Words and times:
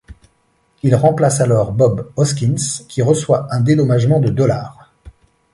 Il 0.81 0.95
remplace 0.95 1.41
alors 1.41 1.73
Bob 1.73 2.09
Hoskins, 2.15 2.83
qui 2.89 3.03
reçoit 3.03 3.45
un 3.53 3.61
dédommagement 3.61 4.19
de 4.19 4.31
dollars. 4.31 4.91